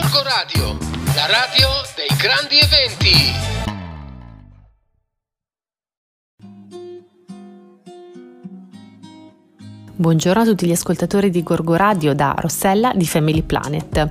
[0.00, 0.78] Gorgo Radio,
[1.16, 3.32] la radio dei grandi eventi.
[9.96, 14.10] Buongiorno a tutti gli ascoltatori di Gorgo Radio da Rossella di Family Planet.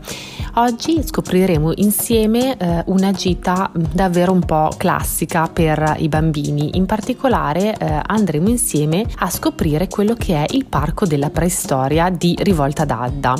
[0.60, 6.78] Oggi scopriremo insieme eh, una gita davvero un po' classica per i bambini.
[6.78, 12.36] In particolare eh, andremo insieme a scoprire quello che è il parco della preistoria di
[12.40, 13.36] Rivolta d'Adda.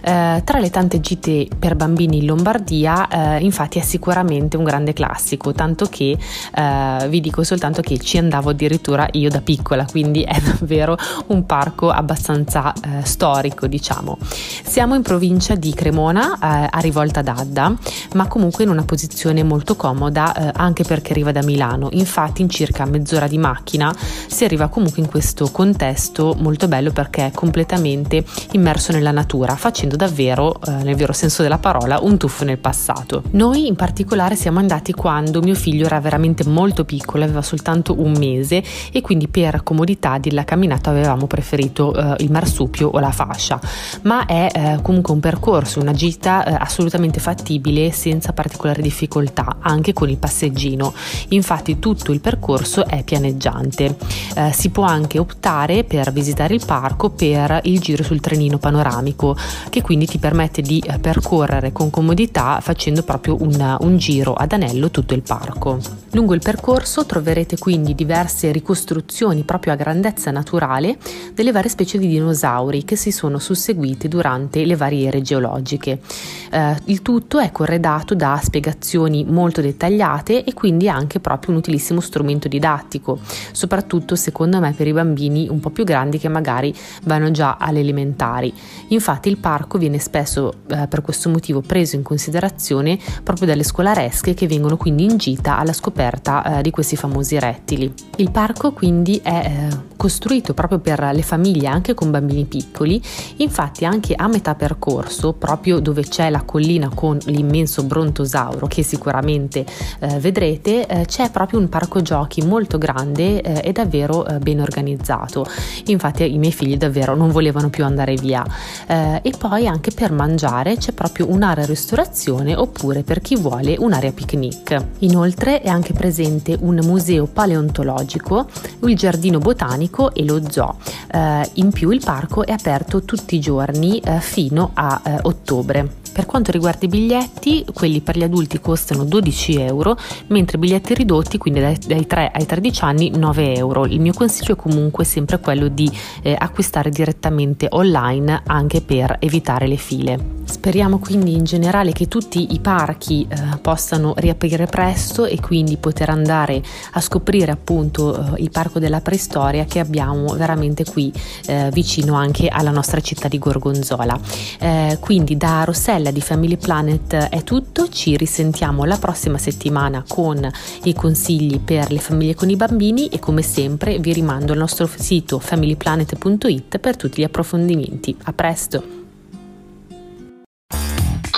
[0.00, 4.92] Eh, tra le tante gite per bambini in Lombardia, eh, infatti è sicuramente un grande
[4.92, 6.16] classico, tanto che
[6.54, 10.96] eh, vi dico soltanto che ci andavo addirittura io da piccola, quindi è davvero
[11.26, 14.18] un parco abbastanza eh, storico, diciamo.
[14.20, 17.76] Siamo in provincia di Cremona, eh, a Rivolta d'Adda,
[18.14, 21.88] ma comunque in una posizione molto comoda eh, anche perché arriva da Milano.
[21.92, 23.94] Infatti in circa mezz'ora di macchina
[24.26, 29.96] si arriva comunque in questo contesto molto bello perché è completamente immerso nella natura, facendo
[29.96, 33.22] davvero, eh, nel vero senso della parola, un tuffo nel passato.
[33.32, 38.12] Noi in particolare siamo andati quando mio figlio era veramente molto piccolo, aveva soltanto un
[38.12, 43.60] mese e quindi per comodità della camminata avevamo preferito eh, il marsupio o la fascia,
[44.02, 49.92] ma è eh, comunque un percorso, una gita eh, assolutamente fattibile senza particolari difficoltà, anche
[49.92, 50.92] con il passeggino.
[51.28, 53.96] Infatti tutto il percorso è pianeggiante.
[54.34, 59.36] Eh, si può anche optare per visitare il parco per il giro sul trenino panoramico,
[59.68, 64.52] che quindi ti permette di eh, percorrere con comodità facendo proprio un, un giro ad
[64.52, 65.78] anello tutto il parco.
[66.12, 70.96] Lungo il percorso troverete quindi diverse ricostruzioni proprio a grandezza naturale
[71.34, 76.00] delle varie specie di dinosauri che si sono susseguiti durante le varie ere geologiche.
[76.50, 82.00] Eh, il tutto è corredato da spiegazioni molto dettagliate e quindi anche proprio un utilissimo
[82.00, 83.18] strumento didattico,
[83.52, 87.80] soprattutto secondo me per i bambini un po' più grandi che magari vanno già alle
[87.80, 88.52] elementari.
[88.88, 94.34] Infatti il parco viene spesso eh, per questo motivo preso in considerazione proprio dalle scolaresche
[94.34, 97.92] che vengono quindi in gita alla scoperta eh, di questi famosi rettili.
[98.16, 103.00] Il parco quindi è eh, costruito proprio per le famiglie anche con bambini piccoli,
[103.36, 109.64] infatti anche a metà percorso, proprio dove c'è la collina con l'immenso brontosauro che sicuramente
[110.00, 114.60] eh, vedrete, eh, c'è proprio un parco giochi molto grande eh, e davvero eh, ben
[114.60, 115.46] organizzato.
[115.86, 118.44] Infatti i miei figli davvero non volevano più andare via.
[118.86, 124.12] Eh, e poi anche per mangiare c'è proprio un'area ristorazione oppure per chi vuole un'area
[124.12, 124.84] picnic.
[124.98, 128.48] Inoltre è anche presente un museo paleontologico,
[128.84, 130.76] il giardino botanico e lo zoo.
[131.12, 136.08] Eh, in più il parco è aperto tutti i giorni fino a ottobre.
[136.12, 139.96] Per quanto riguarda i biglietti, quelli per gli adulti costano 12 euro,
[140.28, 143.86] mentre i biglietti ridotti, quindi dai, dai 3 ai 13 anni, 9 euro.
[143.86, 145.90] Il mio consiglio è comunque sempre quello di
[146.22, 150.39] eh, acquistare direttamente online anche per evitare le file.
[150.50, 156.10] Speriamo quindi in generale che tutti i parchi eh, possano riaprire presto e quindi poter
[156.10, 156.60] andare
[156.92, 161.12] a scoprire appunto eh, il parco della preistoria che abbiamo veramente qui
[161.46, 164.20] eh, vicino anche alla nostra città di Gorgonzola.
[164.58, 170.46] Eh, quindi da Rossella di Family Planet è tutto, ci risentiamo la prossima settimana con
[170.82, 174.90] i consigli per le famiglie con i bambini e come sempre vi rimando al nostro
[174.92, 178.14] sito familyplanet.it per tutti gli approfondimenti.
[178.24, 178.99] A presto!